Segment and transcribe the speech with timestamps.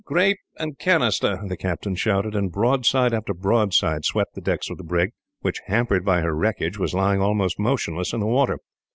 [0.03, 4.83] "Grape and canister!" the captain shouted, and broadside after broadside swept the decks of the
[4.83, 8.57] brig, which, hampered by her wreckage, was lying almost motionless in the water.